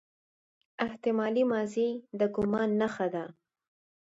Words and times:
احتمالي 0.85 1.43
ماضي 1.51 1.89
د 2.19 2.21
ګومان 2.35 2.69
نخښه 2.79 3.07
ده. 3.13 3.25